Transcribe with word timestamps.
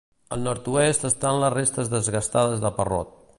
Al 0.35 0.39
nord-oest 0.45 1.05
estan 1.09 1.37
les 1.43 1.55
restes 1.57 1.93
desgastades 1.93 2.65
de 2.65 2.73
Parrot. 2.81 3.15